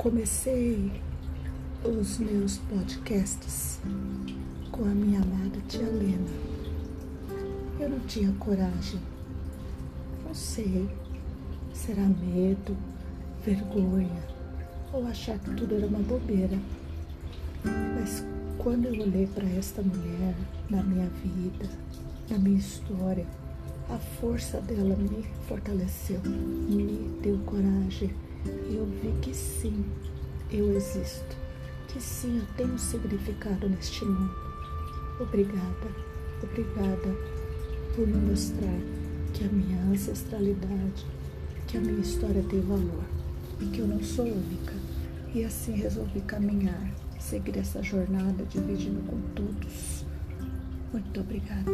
[0.00, 0.90] comecei
[1.84, 3.78] os meus podcasts
[4.72, 6.26] com a minha amada tia Lena.
[7.78, 8.98] Eu não tinha coragem.
[10.24, 10.88] Não sei.
[11.74, 12.74] Será medo,
[13.44, 14.22] vergonha
[14.90, 16.58] ou achar que tudo era uma bobeira.
[17.94, 18.24] Mas
[18.56, 20.34] quando eu olhei para esta mulher
[20.70, 21.68] na minha vida,
[22.30, 23.26] na minha história,
[23.90, 28.10] a força dela me fortaleceu, me deu coragem
[28.80, 29.84] eu vi que sim,
[30.50, 31.36] eu existo,
[31.88, 34.34] que sim, eu tenho significado neste mundo.
[35.20, 35.94] Obrigada,
[36.42, 37.14] obrigada
[37.94, 38.80] por me mostrar
[39.34, 41.04] que a minha ancestralidade,
[41.66, 43.04] que a minha história tem valor
[43.60, 44.72] e que eu não sou única.
[45.34, 50.06] E assim resolvi caminhar, seguir essa jornada dividindo com todos.
[50.90, 51.70] Muito obrigada.